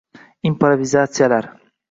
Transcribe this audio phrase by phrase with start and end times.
[0.49, 1.49] Improvizatsiyalar